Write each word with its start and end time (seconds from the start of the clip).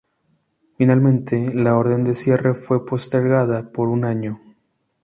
Finalmente, 0.79 1.53
la 1.53 1.77
orden 1.77 2.03
de 2.03 2.15
cierre 2.15 2.55
fue 2.55 2.83
postergada 2.83 3.71
por 3.71 3.87
un 3.87 4.03
año. 4.03 4.41